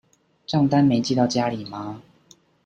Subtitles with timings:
[0.47, 2.01] 帳單沒寄到家裡嗎？